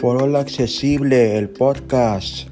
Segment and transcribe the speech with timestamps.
[0.00, 2.46] Foro Accesible, el podcast.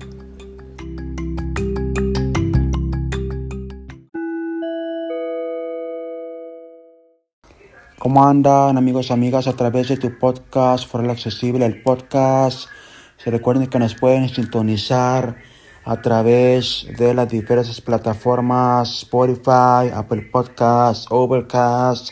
[8.00, 12.68] ¿Cómo andan amigos y amigas a través de tu podcast Foro Accesible, el podcast?
[13.16, 15.36] Se recuerden que nos pueden sintonizar
[15.84, 22.10] a través de las diversas plataformas Spotify, Apple Podcasts, Overcast.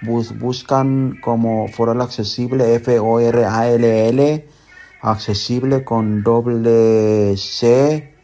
[0.00, 4.48] buscan como Foro Accesible, F-O-R-A-L-L,
[5.02, 8.14] accesible con doble C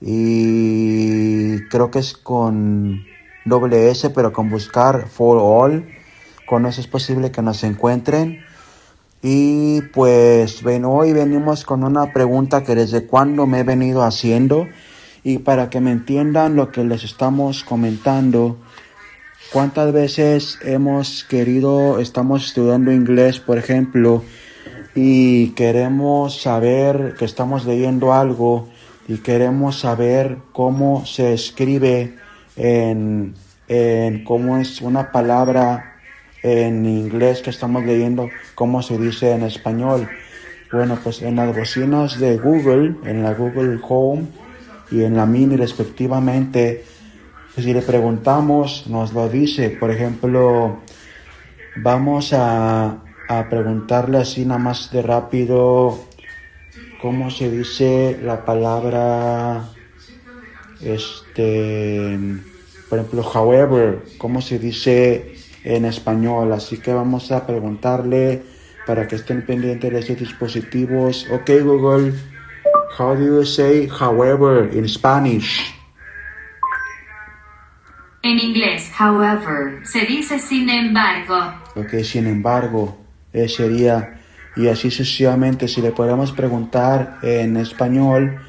[0.00, 3.04] y creo que es con
[3.44, 5.86] doble S, pero con buscar For All,
[6.46, 8.44] con eso es posible que nos encuentren.
[9.22, 14.66] Y pues bueno, hoy venimos con una pregunta que desde cuando me he venido haciendo
[15.22, 18.56] y para que me entiendan lo que les estamos comentando,
[19.52, 24.24] cuántas veces hemos querido, estamos estudiando inglés, por ejemplo,
[24.94, 28.68] y queremos saber que estamos leyendo algo
[29.08, 32.16] y queremos saber cómo se escribe
[32.56, 33.34] en,
[33.68, 35.96] en cómo es una palabra
[36.42, 40.08] en inglés que estamos leyendo, cómo se dice en español.
[40.72, 44.26] Bueno, pues en las bocinas de Google, en la Google Home
[44.90, 46.84] y en la Mini respectivamente,
[47.54, 49.70] pues si le preguntamos, nos lo dice.
[49.70, 50.78] Por ejemplo,
[51.76, 52.98] vamos a,
[53.30, 55.96] a preguntarle así nada más de rápido
[57.00, 59.68] cómo se dice la palabra,
[60.82, 62.18] este,
[62.88, 66.52] por ejemplo, however, cómo se dice en español.
[66.52, 68.42] Así que vamos a preguntarle
[68.84, 71.28] para que estén pendientes de sus dispositivos.
[71.30, 72.12] Ok, Google,
[72.98, 75.72] how do you say however in Spanish?
[78.22, 81.36] En inglés, however, se dice sin embargo.
[81.76, 82.98] Ok, sin embargo,
[83.32, 84.20] eh, sería,
[84.56, 88.40] y así sucesivamente, si le podemos preguntar en español,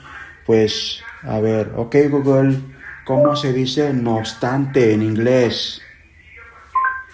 [0.46, 2.60] pues, a ver, ok, Google,
[3.05, 5.82] ¿cómo se dice no obstante en inglés?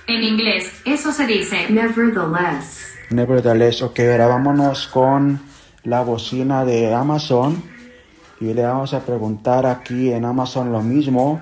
[0.08, 2.94] En inglés, eso se dice nevertheless.
[3.10, 5.40] Nevertheless, ok, ahora vámonos con
[5.84, 7.62] la bocina de Amazon
[8.40, 11.42] y le vamos a preguntar aquí en Amazon lo mismo.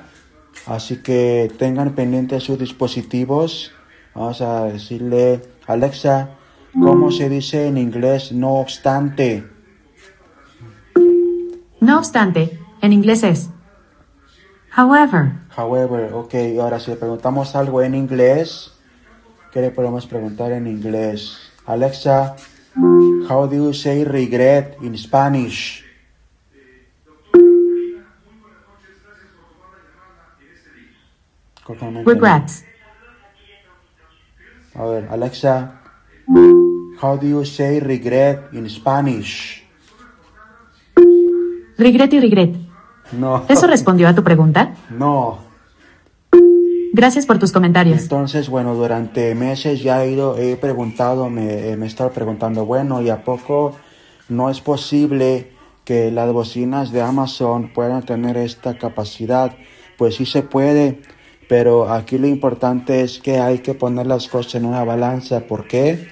[0.65, 3.71] Así que tengan pendientes sus dispositivos.
[4.13, 6.29] Vamos a decirle, Alexa,
[6.73, 9.43] ¿cómo se dice en inglés no obstante?
[11.79, 13.49] No obstante, en inglés es
[14.75, 15.31] however.
[15.55, 18.73] However, ok, ahora si le preguntamos algo en inglés,
[19.51, 21.37] ¿qué le podemos preguntar en inglés?
[21.65, 22.35] Alexa,
[23.29, 25.83] how do you say regret in Spanish?
[32.05, 32.63] Regrets.
[34.77, 35.81] A ver, Alexa,
[37.01, 39.63] how do you say regret in Spanish?
[41.77, 42.55] Regret y regret.
[43.11, 43.45] No.
[43.47, 44.75] ¿Eso respondió a tu pregunta?
[44.89, 45.39] No.
[46.93, 48.01] Gracias por tus comentarios.
[48.03, 53.01] Entonces, bueno, durante meses ya he ido, he preguntado, me, me he estado preguntando, bueno,
[53.01, 53.75] ¿y a poco
[54.29, 55.51] no es posible
[55.83, 59.55] que las bocinas de Amazon puedan tener esta capacidad?
[59.97, 61.01] Pues sí se puede,
[61.47, 65.41] pero aquí lo importante es que hay que poner las cosas en una balanza.
[65.41, 66.07] ¿Por qué?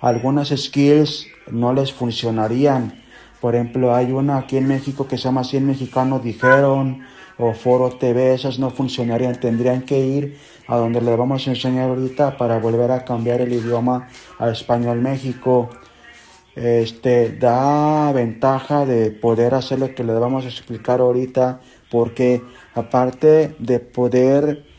[0.00, 3.02] Algunas skills no les funcionarían.
[3.40, 7.02] Por ejemplo, hay una aquí en México que se llama 100 mexicanos dijeron,
[7.38, 9.38] o Foro TV, esas no funcionarían.
[9.40, 13.52] Tendrían que ir a donde les vamos a enseñar ahorita para volver a cambiar el
[13.52, 15.70] idioma al español México.
[16.54, 21.60] Este da ventaja de poder hacer lo que les vamos a explicar ahorita,
[21.90, 22.42] porque
[22.74, 24.71] aparte de poder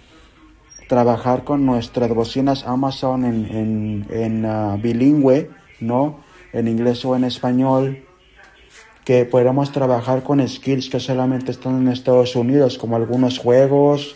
[0.88, 5.50] trabajar con nuestras bocinas Amazon en, en, uh, bilingüe,
[5.80, 6.20] ¿no?
[6.52, 8.04] En inglés o en español,
[9.06, 14.16] que podamos trabajar con skills que solamente están en Estados Unidos, como algunos juegos,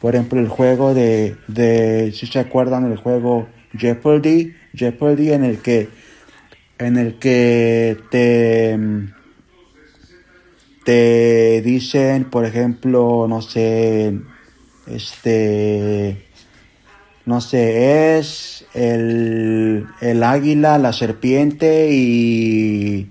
[0.00, 3.46] por ejemplo el juego de, de si se acuerdan el juego
[3.76, 5.88] Jeopardy, Jeopardy en el que
[6.78, 8.78] en el que te
[10.84, 14.20] te dicen, por ejemplo, no sé,
[14.86, 16.26] este
[17.26, 23.10] no sé, es el, el águila, la serpiente y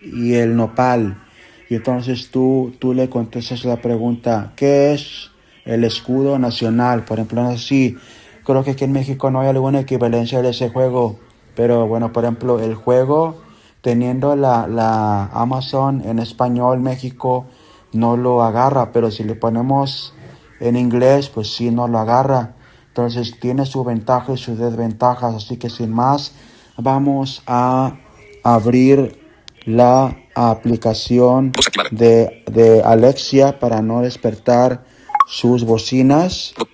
[0.00, 1.22] y el nopal.
[1.68, 5.30] Y entonces tú, tú le contestas la pregunta, ¿qué es
[5.64, 7.04] el escudo nacional?
[7.04, 7.96] Por ejemplo, no sé si,
[8.44, 11.18] creo que aquí en México no hay alguna equivalencia de ese juego,
[11.54, 13.42] pero bueno, por ejemplo, el juego,
[13.82, 17.46] teniendo la, la Amazon en español, México
[17.92, 20.14] no lo agarra, pero si le ponemos
[20.60, 22.54] en inglés, pues sí no lo agarra.
[22.88, 26.32] Entonces tiene su ventaja y sus desventajas, así que sin más,
[26.76, 27.94] vamos a
[28.42, 29.20] abrir
[29.66, 31.52] la aplicación
[31.90, 34.84] de, de Alexia para no despertar
[35.26, 36.54] sus bocinas.
[36.58, 36.66] Bo-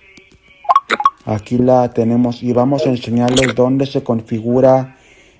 [1.27, 4.95] Aquí la tenemos y vamos a enseñarles dónde se configura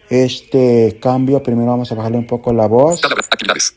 [0.10, 1.44] este cambio.
[1.44, 3.02] Primero vamos a bajarle un poco la voz.
[3.32, 3.76] Actividades.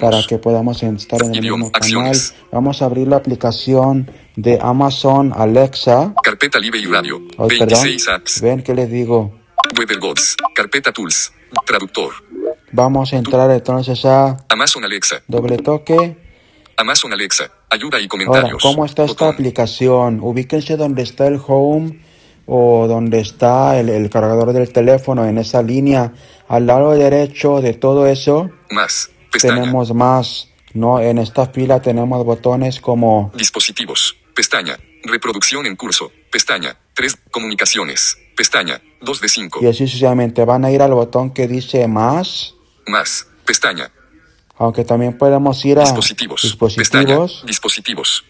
[0.00, 2.16] Para que podamos estar en el mismo canal.
[2.50, 6.14] Vamos a abrir la aplicación de Amazon Alexa.
[6.22, 7.20] Carpeta Live y Radio.
[7.28, 7.58] Perdón.
[7.58, 8.40] 26 apps.
[8.40, 9.38] Ven que les digo.
[9.78, 10.36] Weather Gods.
[10.54, 11.32] Carpeta Tools.
[11.66, 12.12] Traductor.
[12.72, 15.22] Vamos a entrar entonces a Amazon Alexa.
[15.28, 16.16] doble toque.
[16.76, 17.50] Amazon Alexa.
[17.70, 18.62] Ayuda y Ahora, comentarios.
[18.62, 19.34] ¿cómo está esta Botón.
[19.34, 20.20] aplicación?
[20.20, 22.00] Ubíquense donde está el home
[22.46, 26.12] o donde está el, el cargador del teléfono en esa línea.
[26.48, 29.10] Al lado derecho de todo eso Más.
[29.32, 29.54] Pestaña.
[29.56, 30.48] tenemos más.
[30.74, 34.16] No, en esta fila tenemos botones como Dispositivos.
[34.34, 34.78] Pestaña.
[35.04, 36.10] Reproducción en curso.
[36.30, 36.76] Pestaña.
[36.94, 37.18] 3.
[37.30, 38.16] Comunicaciones.
[38.36, 38.80] Pestaña.
[39.02, 39.58] 2 de 5.
[39.62, 40.44] y así sucesivamente.
[40.44, 42.54] Van a ir al botón que dice más,
[42.86, 43.26] Más.
[43.44, 43.90] Pestaña.
[44.56, 46.42] aunque también podemos ir a Dispositivos.
[46.42, 46.90] dispositivos.
[46.90, 47.46] Pestaña.
[47.46, 48.24] Dispositivos.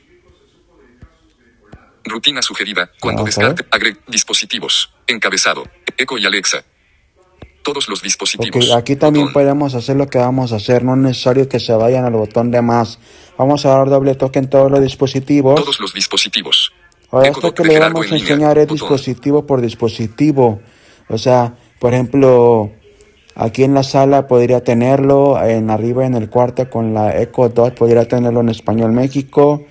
[2.04, 2.90] Rutina sugerida.
[3.00, 3.32] Cuando ver.
[3.32, 4.92] descarte, agregue dispositivos.
[5.06, 5.64] Encabezado.
[5.96, 6.64] Eco y Alexa.
[7.62, 8.72] Todos los dispositivos.
[8.72, 9.34] aquí también Botón.
[9.34, 12.50] podemos hacer lo que vamos a hacer, no es necesario que se vayan al botón
[12.50, 12.98] de más.
[13.38, 15.54] Vamos a dar doble toque en todos los dispositivos.
[15.54, 16.72] Todos los dispositivos.
[17.10, 18.88] Ahora, Eco esto que le vamos a enseñar es Botón.
[18.88, 20.60] dispositivo por dispositivo.
[21.08, 22.70] O sea, por ejemplo,
[23.34, 27.74] aquí en la sala podría tenerlo, en arriba en el cuarto con la Echo Dot
[27.74, 29.64] podría tenerlo en español México.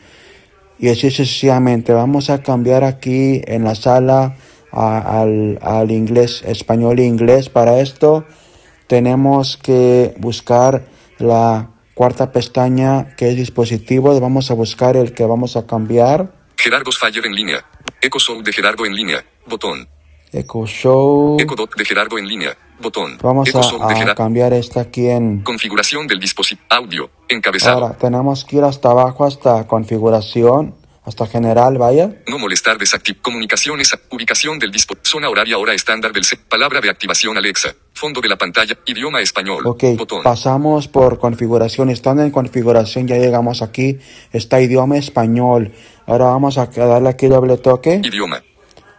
[0.80, 1.94] Y así sucesivamente.
[1.94, 4.36] Vamos a cambiar aquí en la sala
[4.72, 7.50] a- al, al inglés, español e inglés.
[7.50, 8.26] Para esto
[8.88, 10.86] tenemos que buscar
[11.20, 14.20] la cuarta pestaña que es dispositivos.
[14.20, 16.32] Vamos a buscar el que vamos a cambiar.
[16.58, 17.66] Gerardo's Fire en línea.
[18.02, 19.24] Eco Show de Gerardo en línea.
[19.48, 19.88] Botón.
[20.34, 21.38] Echo Show.
[21.40, 22.58] Eco Dot de Gerardo en línea.
[22.82, 23.18] Botón.
[23.22, 24.16] Vamos Show a, a Gerardo.
[24.16, 25.42] cambiar esta aquí en...
[25.44, 26.66] Configuración del dispositivo.
[26.70, 27.10] Audio.
[27.30, 27.84] Encabezado.
[27.86, 30.74] Ahora, tenemos que ir hasta abajo, hasta configuración,
[31.04, 32.22] hasta general, vaya.
[32.28, 33.22] No molestar desactiv.
[33.22, 33.92] Comunicaciones.
[34.12, 34.94] Ubicación del dispo.
[35.02, 36.40] Zona horaria hora estándar del set.
[36.48, 37.74] Palabra de activación Alexa.
[37.94, 38.78] Fondo de la pantalla.
[38.86, 39.66] Idioma español.
[39.66, 40.22] Ok, Botón.
[40.24, 41.90] pasamos por configuración.
[41.90, 43.98] Estando en configuración, ya llegamos aquí.
[44.32, 45.72] Está idioma español.
[46.06, 48.00] Ahora vamos a darle aquí doble toque.
[48.04, 48.44] Idioma.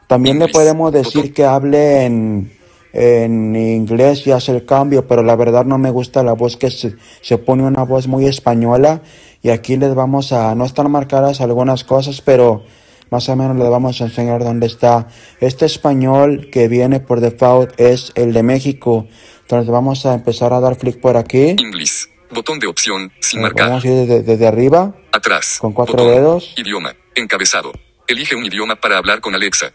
[0.08, 0.52] También le Inglés.
[0.56, 1.32] podemos decir Botón.
[1.34, 2.52] que hable en,
[2.92, 6.70] en inglés y hace el cambio, pero la verdad no me gusta la voz que
[6.70, 9.02] se, se pone una voz muy española.
[9.42, 12.64] Y aquí les vamos a, no están marcadas algunas cosas, pero
[13.10, 15.08] más o menos les vamos a enseñar dónde está.
[15.40, 19.06] Este español que viene por default es el de México.
[19.42, 21.56] Entonces vamos a empezar a dar clic por aquí.
[21.58, 22.08] Inglés.
[22.30, 23.12] Botón de opción.
[23.20, 23.68] Sin Eh, marcar.
[23.68, 24.94] Vamos a ir desde, desde arriba.
[25.12, 25.58] Atrás.
[25.60, 26.08] Con cuatro Botón.
[26.14, 26.54] dedos.
[26.56, 26.94] Idioma.
[27.14, 27.72] Encabezado.
[28.08, 29.72] Elige un idioma para hablar con Alexa.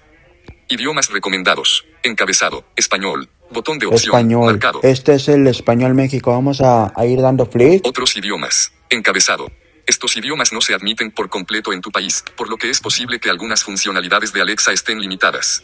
[0.69, 1.85] Idiomas recomendados.
[2.03, 2.63] Encabezado.
[2.75, 3.29] Español.
[3.51, 4.15] Botón de opción.
[4.15, 4.45] Español.
[4.45, 4.79] Marcado.
[4.83, 6.31] Este es el español México.
[6.31, 7.85] Vamos a, a ir dando clic.
[7.85, 8.71] Otros idiomas.
[8.89, 9.47] Encabezado.
[9.87, 13.19] Estos idiomas no se admiten por completo en tu país, por lo que es posible
[13.19, 15.63] que algunas funcionalidades de Alexa estén limitadas.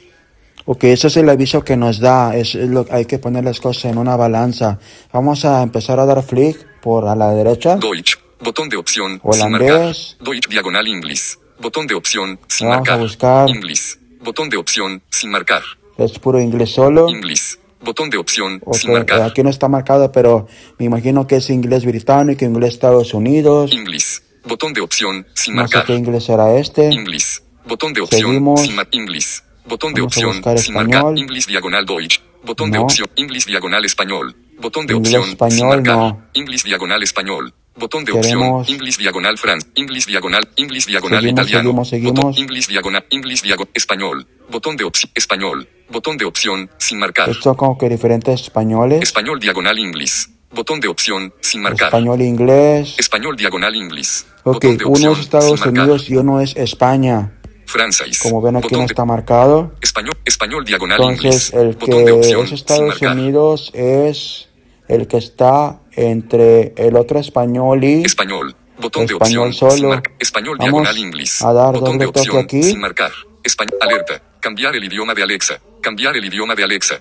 [0.66, 2.36] Ok, ese es el aviso que nos da.
[2.36, 4.80] Es, es lo, hay que poner las cosas en una balanza.
[5.12, 7.76] Vamos a empezar a dar clic por a la derecha.
[7.76, 8.18] Deutsch.
[8.40, 9.20] Botón de opción.
[9.32, 9.72] Sin Holandés.
[9.72, 9.96] marcar.
[10.26, 11.38] Deutsch diagonal English.
[11.60, 12.40] Botón de opción.
[12.48, 13.00] Sin Vamos a marcar.
[13.00, 13.50] buscar.
[13.50, 13.98] English.
[14.22, 15.02] Botón de opción.
[15.10, 15.64] Sin marcar.
[15.98, 17.10] Es puro inglés solo.
[17.10, 17.58] English.
[17.84, 18.62] Botón de opción.
[18.66, 19.22] Ok, Sin marcar.
[19.22, 20.48] aquí no está marcado, pero
[20.80, 23.72] me imagino que es inglés británico, inglés Estados Unidos.
[23.74, 24.22] English.
[24.46, 25.26] Botón de opción.
[25.34, 25.86] Sin No sé marcar.
[25.86, 26.88] qué inglés será este.
[26.90, 27.42] English.
[27.66, 28.22] Botón de opción.
[28.22, 28.62] Seguimos.
[28.62, 29.42] Sin mar- English.
[29.66, 30.58] Botón de Vamos a opción.
[30.58, 31.18] Sin marcar.
[31.18, 32.20] English diagonal Deutsch.
[32.44, 32.84] Botón de No.
[32.84, 33.08] opción.
[33.16, 34.36] English diagonal español.
[34.60, 35.24] Botón de Inglés opción.
[35.24, 35.96] sin español, marcar.
[35.98, 36.26] no.
[36.34, 37.54] English diagonal español.
[37.76, 38.76] Botón de Queremos- opción.
[38.76, 39.68] English diagonal France.
[39.76, 40.48] English diagonal.
[40.56, 41.64] English diagonal Seguimos, italiano.
[41.70, 42.16] seguimos, seguimos.
[42.26, 43.06] Botón, English diagonal.
[43.10, 43.70] English diagonal.
[43.74, 44.28] Español.
[44.52, 45.12] Botón de opción.
[45.16, 45.68] Español.
[45.90, 46.70] Botón de opción.
[46.78, 47.30] Sin marcar.
[47.30, 49.02] Esto como que diferentes españoles.
[49.02, 50.28] Español diagonal English.
[50.52, 51.34] Botón de opción.
[51.42, 51.88] Sin marcar.
[51.88, 52.94] Español inglés.
[53.00, 54.24] Español diagonal English.
[54.44, 55.14] Ok, Botón de uno opción.
[55.14, 55.66] es Estados.
[55.66, 57.40] Unidos y uno es España.
[57.66, 58.20] Francés.
[58.22, 59.74] Como ven aquí Botón no de- está marcado.
[59.82, 61.54] Español, español diagonal Entonces inglés.
[61.54, 63.02] el Botón de que opción es Estados.
[63.02, 64.50] Unidos es
[64.88, 68.56] el que está entre el otro español y Español.
[68.80, 70.02] Botón de opción sin solo.
[70.20, 71.42] Español Vamos diagonal inglés.
[71.42, 72.64] a dar Botón de doble toque opción aquí.
[72.64, 73.12] sin marcar.
[73.44, 73.78] Español.
[73.82, 74.22] Alerta.
[74.40, 75.60] Cambiar el idioma de Alexa.
[75.82, 77.00] Cambiar el idioma de Alexa.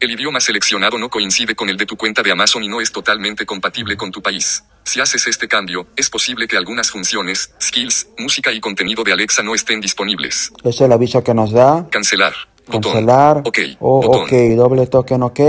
[0.00, 2.92] El idioma seleccionado no coincide con el de tu cuenta de Amazon y no es
[2.92, 4.62] totalmente compatible con tu país.
[4.84, 9.42] Si haces este cambio, es posible que algunas funciones, skills, música y contenido de Alexa
[9.42, 10.52] no estén disponibles.
[10.62, 11.88] es el aviso que nos da.
[11.90, 12.32] Cancelar.
[12.68, 12.92] Botón.
[12.92, 13.38] Cancelar.
[13.44, 13.58] Ok.
[13.80, 14.22] O Botón.
[14.24, 15.40] ok, doble toque en ok.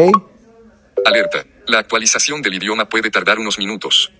[1.05, 1.45] Alerta.
[1.69, 4.11] La actualización del idioma puede tardar unos minutos.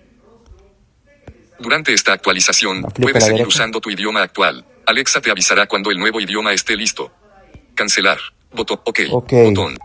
[1.58, 4.64] Durante esta actualización, puedes seguir usando tu idioma actual.
[4.86, 7.10] Alexa te avisará cuando el nuevo idioma esté listo.
[7.74, 8.18] Cancelar.
[8.54, 8.78] Botón.
[8.84, 9.00] Ok.
[9.10, 9.32] Ok.
[9.46, 9.76] Botón.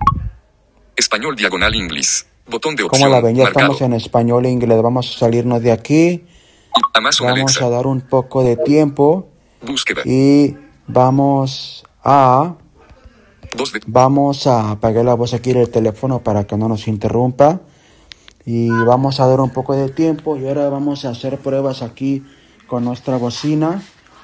[0.96, 2.26] Español diagonal English.
[2.48, 3.12] Botón de ¿Cómo opción.
[3.12, 3.36] la ven?
[3.36, 3.74] Ya marcado.
[3.74, 4.80] estamos en español e inglés.
[4.84, 6.24] Vamos a salirnos de aquí.
[6.94, 7.66] Amazon Vamos Alexa.
[7.66, 9.28] a dar un poco de tiempo
[9.64, 10.04] Búsqueda.
[10.06, 10.56] y
[10.86, 12.65] vamos a 2 de
[13.88, 17.62] vamos a apagar la voz aquí del teléfono para que no nos interrumpa
[18.46, 22.24] y vamos a dar un poco de tiempo y ahora vamos a hacer pruebas aquí
[22.68, 23.82] con nuestra bocina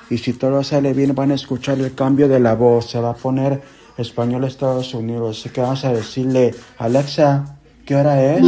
[0.10, 3.12] y si todo sale bien van a escuchar el cambio de la voz se va
[3.12, 3.62] a poner
[3.98, 8.46] español Estados Unidos así que vamos a decirle Alexa ¿qué hora es?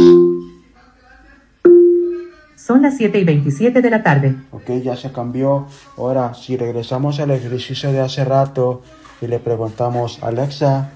[2.56, 4.36] Son las 7 y 27 de la tarde.
[4.50, 5.66] Ok, ya se cambió.
[5.98, 8.80] Ahora, si regresamos al ejercicio de hace rato
[9.20, 10.90] y le preguntamos, Alexa,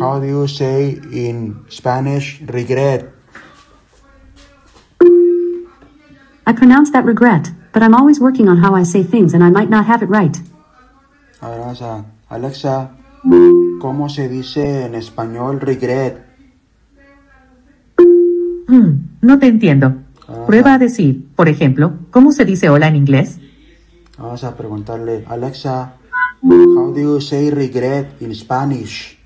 [0.00, 3.12] how do you say in Spanish regret?
[6.46, 9.50] I pronounce that regret, but I'm always working on how I say things and I
[9.50, 10.36] might not have it right.
[11.40, 12.90] Ahora vamos a, Alexa,
[13.80, 16.26] ¿cómo se dice en español regret?
[18.68, 19.94] Hmm, no te entiendo.
[20.28, 20.44] Ah.
[20.46, 23.38] Prueba a decir, por ejemplo, ¿cómo se dice hola en inglés?
[24.18, 25.94] Vamos a preguntarle, Alexa,
[26.42, 29.16] how do you say regret in Spanish?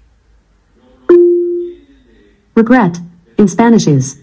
[2.54, 2.98] Regret,
[3.36, 4.20] in Spanish is,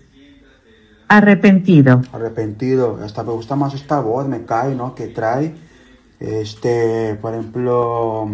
[1.10, 2.01] Arrepentido.
[2.13, 2.98] arrepentido.
[3.03, 4.95] Hasta me gusta más esta voz, me cae, ¿no?
[4.95, 5.53] Que trae.
[6.19, 8.29] Este, por ejemplo,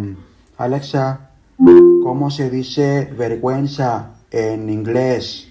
[0.58, 5.48] Alexa, ¿cómo se dice vergüenza en inglés?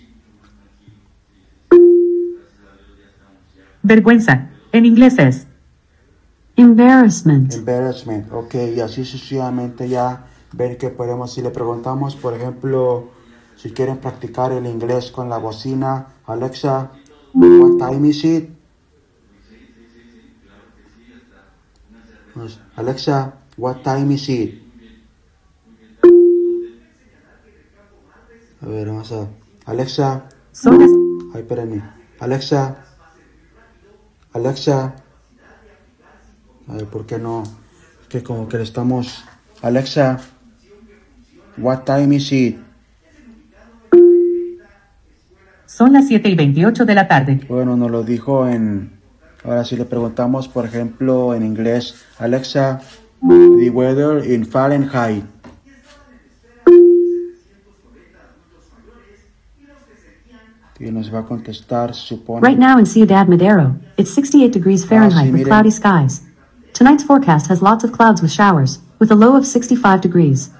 [3.82, 4.50] Vergüenza.
[4.72, 5.46] En inglés es.
[6.56, 8.32] Embarrassment, Embarrassment.
[8.32, 13.10] Ok, y así sucesivamente ya ven que podemos, si le preguntamos, por ejemplo,
[13.56, 16.90] si quieren practicar el inglés con la bocina, Alexa,
[17.34, 18.50] what time is it?
[22.34, 24.62] Pues, Alexa, what time is it?
[28.60, 29.28] A ver, vamos a...
[29.66, 30.28] Alexa,
[30.64, 31.82] ay, espérenme.
[32.20, 32.76] Alexa,
[34.32, 34.96] Alexa,
[36.68, 37.42] a ver, ¿por qué no?
[38.08, 39.24] Que como que le estamos...
[39.62, 40.18] Alexa,
[41.56, 42.58] what time is it?
[45.66, 47.40] Son las 7 y 28 de la tarde.
[47.48, 48.96] Bueno, nos lo dijo en...
[49.44, 52.80] Ahora si le preguntamos, por ejemplo, en inglés, Alexa,
[53.20, 55.24] the weather in Fahrenheit.
[60.78, 62.46] Y nos va a contestar, supone.
[62.46, 65.48] Right now in Ciudad Madero, it's 68 degrees Fahrenheit with miren.
[65.48, 66.25] cloudy skies.
[66.76, 70.50] Tonight's forecast has lots of clouds with showers, with a low of 65 degrees.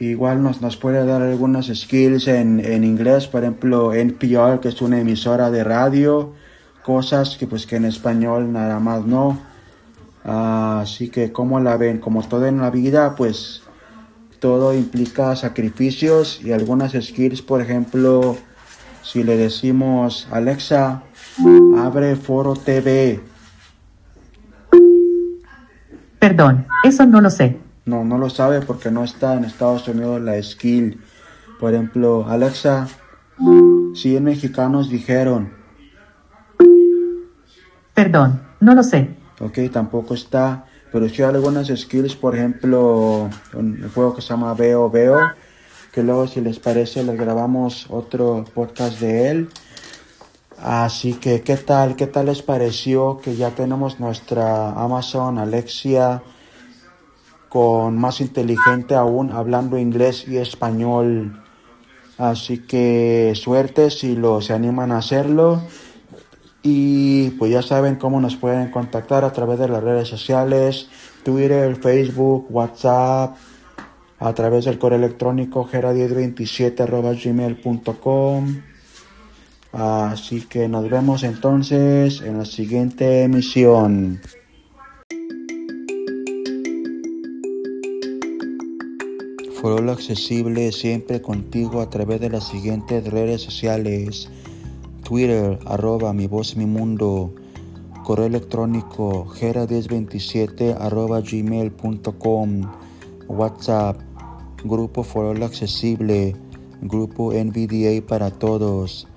[0.00, 4.82] Igual nos, nos puede dar algunas skills en, en inglés, por ejemplo, NPR, que es
[4.82, 6.32] una emisora de radio,
[6.82, 9.38] cosas que pues que en español nada más no.
[10.24, 13.62] Ah, así que como la ven, como todo en la vida, pues
[14.40, 18.36] todo implica sacrificios y algunas skills, por ejemplo,
[19.04, 21.04] si le decimos Alexa,
[21.78, 23.35] abre Foro TV.
[26.26, 27.56] Perdón, eso no lo sé.
[27.84, 31.00] No, no lo sabe porque no está en Estados Unidos la skill.
[31.60, 32.88] Por ejemplo, Alexa,
[33.94, 35.52] 100 mexicanos dijeron,
[37.94, 39.08] Perdón, no lo sé.
[39.38, 44.30] ok, tampoco está, pero sí hay algunas skills, por ejemplo, un el juego que se
[44.30, 45.20] llama Veo Veo,
[45.92, 49.48] que luego si les parece les grabamos otro podcast de él.
[50.62, 51.96] Así que, ¿qué tal?
[51.96, 56.22] ¿Qué tal les pareció que ya tenemos nuestra Amazon Alexia
[57.48, 61.42] con más inteligente aún, hablando inglés y español?
[62.18, 65.60] Así que suerte si lo se animan a hacerlo.
[66.62, 70.88] Y pues ya saben cómo nos pueden contactar a través de las redes sociales,
[71.22, 73.36] Twitter, Facebook, WhatsApp,
[74.18, 78.62] a través del correo electrónico gera1027.gmail.com.
[79.72, 84.20] Así que nos vemos entonces en la siguiente emisión.
[89.60, 94.30] Foro accesible siempre contigo a través de las siguientes redes sociales.
[95.02, 97.34] Twitter, arroba mi voz mi mundo.
[98.04, 102.70] Correo electrónico, gera1027 arroba gmail.com.
[103.28, 104.00] WhatsApp,
[104.62, 106.36] Grupo Foro Accesible.
[106.82, 109.08] Grupo NVDA para todos.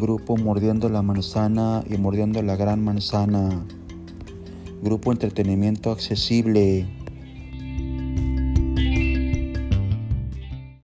[0.00, 3.66] Grupo Mordiendo la Manzana y Mordiendo la Gran Manzana.
[4.82, 6.99] Grupo Entretenimiento Accesible.